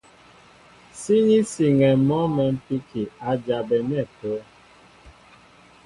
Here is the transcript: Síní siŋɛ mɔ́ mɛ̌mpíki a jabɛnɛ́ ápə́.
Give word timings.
Síní 1.01 1.37
siŋɛ 1.51 1.89
mɔ́ 2.07 2.23
mɛ̌mpíki 2.35 3.01
a 3.27 3.31
jabɛnɛ́ 3.45 4.01
ápə́. 4.05 4.37